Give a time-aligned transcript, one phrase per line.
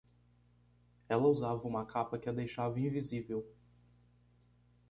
[1.07, 3.47] Ela usava uma capa que a deixava invisível